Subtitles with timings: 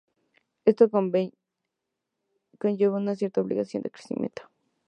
[0.65, 0.89] Esto
[2.57, 4.49] conlleva una cierta obligación de crecimiento.